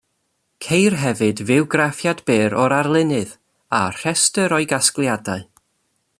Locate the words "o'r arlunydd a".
2.63-3.83